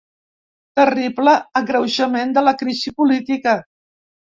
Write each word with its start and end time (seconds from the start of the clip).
Terrible 0.81 1.35
agreujament 1.63 2.35
de 2.41 2.47
la 2.49 2.59
crisi 2.65 2.99
política. 3.05 3.61